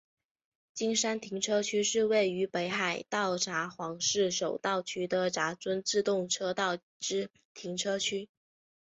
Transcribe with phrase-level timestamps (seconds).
[0.73, 8.27] 金山停车区是位于北海道札幌市手稻区的札樽自动车道之停车区。